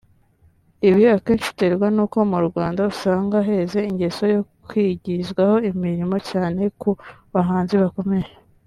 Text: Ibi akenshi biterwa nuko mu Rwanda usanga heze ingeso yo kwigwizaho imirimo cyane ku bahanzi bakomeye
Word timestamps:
Ibi 0.87 1.03
akenshi 1.15 1.45
biterwa 1.49 1.87
nuko 1.95 2.17
mu 2.31 2.39
Rwanda 2.47 2.79
usanga 2.91 3.37
heze 3.49 3.77
ingeso 3.89 4.23
yo 4.33 4.41
kwigwizaho 4.65 5.55
imirimo 5.69 6.15
cyane 6.29 6.61
ku 6.81 6.89
bahanzi 7.33 7.75
bakomeye 7.83 8.29